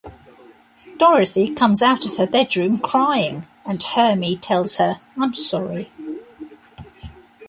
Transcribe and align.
Dorothy 0.97 1.53
comes 1.53 1.83
out 1.83 2.07
of 2.07 2.17
her 2.17 2.25
bedroom, 2.25 2.79
crying, 2.79 3.45
and 3.67 3.83
Hermie 3.83 4.35
tells 4.35 4.77
her 4.77 4.95
I'm 5.15 5.35
sorry. 5.35 5.91